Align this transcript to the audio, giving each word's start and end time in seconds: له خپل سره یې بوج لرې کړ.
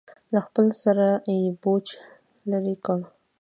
له 0.33 0.39
خپل 0.45 0.67
سره 0.83 1.05
یې 1.33 1.41
بوج 1.61 1.85
لرې 2.49 2.75
کړ. 2.85 2.99